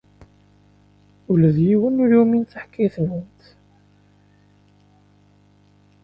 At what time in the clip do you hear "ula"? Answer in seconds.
1.31-1.49